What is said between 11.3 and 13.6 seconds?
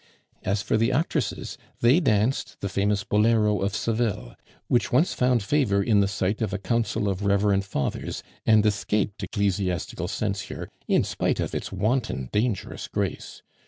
of its wanton dangerous grace.